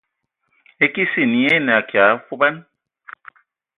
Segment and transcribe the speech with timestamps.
[0.85, 2.55] E kesin nyi enə akia mfuban.